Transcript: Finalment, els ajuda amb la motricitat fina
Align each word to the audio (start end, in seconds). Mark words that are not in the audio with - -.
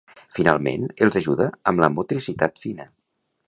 Finalment, 0.37 0.87
els 1.07 1.19
ajuda 1.21 1.47
amb 1.73 1.83
la 1.85 1.93
motricitat 1.99 2.61
fina 2.67 2.93